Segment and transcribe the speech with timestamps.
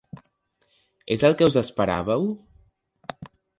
[1.17, 2.27] És el que us esperàveu?